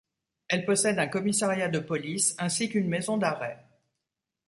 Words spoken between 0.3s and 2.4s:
Elle possède un commissariat de police